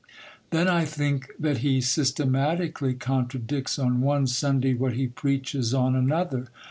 Then 0.49 0.67
I 0.67 0.83
think 0.83 1.29
that 1.37 1.59
he 1.59 1.79
systematically 1.79 2.95
contradicts 2.95 3.77
on 3.77 4.01
one 4.01 4.25
Sunday 4.25 4.73
what 4.73 4.93
he 4.93 5.05
preaches 5.05 5.75
on 5.75 5.95
another. 5.95 6.47